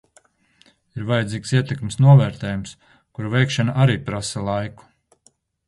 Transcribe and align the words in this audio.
Ir 0.99 1.03
vajadzīgs 1.11 1.53
ietekmes 1.57 1.99
novērtējums, 2.07 2.73
kura 3.19 3.31
veikšana 3.37 3.79
arī 3.85 4.01
prasa 4.11 4.47
laiku. 4.51 4.93